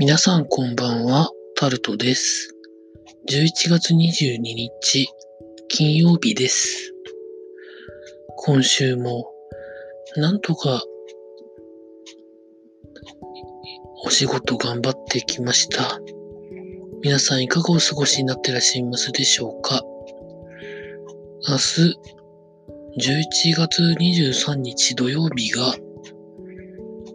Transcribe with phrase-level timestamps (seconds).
[0.00, 2.56] 皆さんこんばんは、タルトです。
[3.28, 5.06] 11月22日、
[5.68, 6.94] 金曜日です。
[8.38, 9.30] 今週も、
[10.16, 10.82] なんとか、
[14.02, 16.00] お仕事頑張ってきました。
[17.02, 19.82] 皆さんいかがお過ごしになってらっしゃいますでしょうか
[21.46, 21.98] 明日、
[22.96, 25.74] 11月23日土曜日が、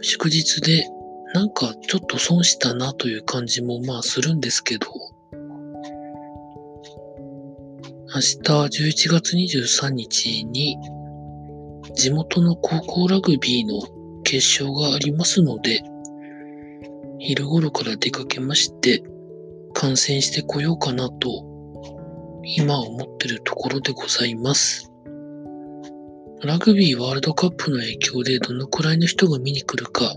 [0.00, 0.86] 祝日で、
[1.34, 4.86] なんかちょっと損したなという感じもまあするんですけど、
[8.14, 10.78] 明日11月23日に
[11.94, 13.82] 地元の高校ラグビーの
[14.24, 15.82] 決勝がありますので、
[17.18, 19.02] 昼頃から出かけまして
[19.74, 21.44] 観戦してこようかなと
[22.42, 24.90] 今思ってるところでございます。
[26.42, 30.14] ラグビーワールドカップの影響でどのくらいの人が見に来るか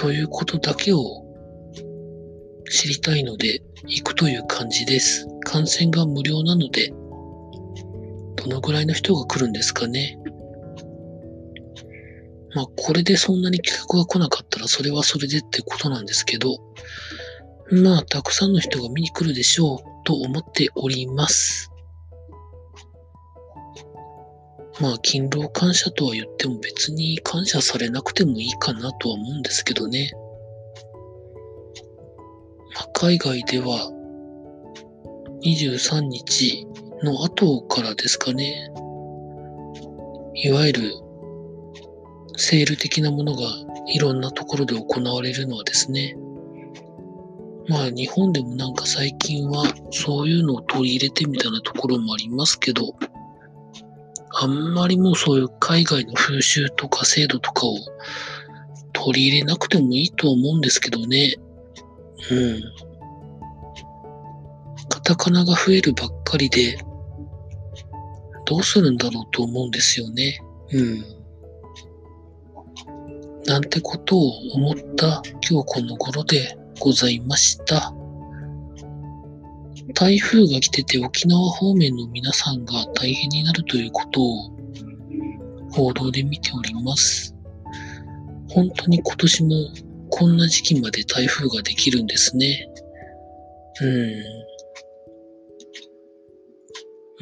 [0.00, 1.26] ということだけを
[2.70, 5.26] 知りたいので行くという感じです。
[5.44, 6.88] 観戦が無料なので、
[8.36, 10.18] どのぐらいの人が来るんですかね。
[12.54, 16.56] まあ、これでそんなに企画が来なかったらそれはそれでってことなんですけど、
[17.70, 21.70] まあ、たくさんの人が見に来るでしょうと思っております。
[24.80, 30.10] まあ、勤労感謝とは言っても別に感謝されなくてもいいかなとは思うんですけどね。
[32.74, 33.92] まあ、海外では
[35.44, 36.66] 23日
[37.02, 38.70] の後からですかね。
[40.34, 40.92] いわゆる
[42.36, 43.42] セール的なものが
[43.92, 46.16] いろんなところで行われるのはですね。
[47.68, 52.94] まあ日本でもなんか最近はそういうのを取り入れてみたいなところもありますけど、
[54.32, 57.76] あんまりもうそういう海外の風習とか制度とかを
[58.92, 61.34] 取り入れなくてもいいと思うんですけどね。
[62.30, 62.62] うん。
[64.88, 66.78] カタカナが増えるばっかりで、
[68.46, 70.40] どうするんだろうと思うんですよね。
[70.72, 71.04] うん。
[73.46, 77.92] なんてことを思った今日この頃でございました。
[79.94, 84.50] 台風が来てて沖縄方面の皆さんが大変になるということを
[85.72, 87.34] 報道で見ております。
[88.48, 89.50] 本当に今年も
[90.10, 92.68] こんな時期まで台風ができるんですね。
[93.80, 93.86] う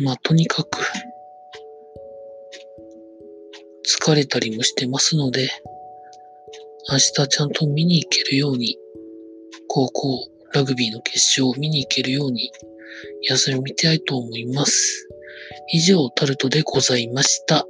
[0.03, 0.05] ん。
[0.05, 0.79] まあとにかく
[3.87, 5.51] 疲れたりもしてますので、
[6.91, 8.79] 明日ちゃんと見に行けるように
[9.69, 12.51] 高校ラグビーの決勝を見に行けるように
[13.29, 15.09] 休み見たいと思います。
[15.73, 17.67] 以上、タルトでございました。